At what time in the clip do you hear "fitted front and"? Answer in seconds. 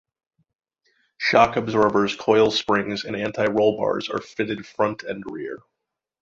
4.19-5.23